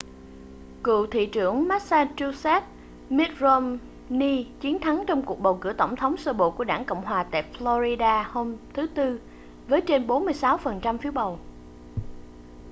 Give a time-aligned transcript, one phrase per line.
[0.83, 2.67] cựu thị trưởng massachusetts
[3.09, 7.05] mitt romney chiến thắng trong cuộc bầu cử tổng thống sơ bộ của đảng cộng
[7.05, 9.19] hòa tại florida hôm thứ tư
[9.67, 11.39] với trên 46 phần trăm phiếu bầu